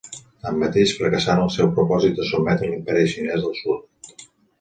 [0.43, 4.19] Tanmateix, fracassà en el seu propòsit de sotmetre a l'imperi xinès del sud.